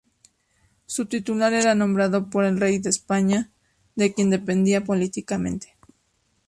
Su 0.87 1.05
titular 1.05 1.53
era 1.53 1.75
nombrado 1.75 2.31
por 2.31 2.43
el 2.43 2.59
rey 2.59 2.79
de 2.79 2.89
España, 2.89 3.51
de 3.95 4.11
quien 4.15 4.31
dependía 4.31 4.83
políticamente. 4.83 5.77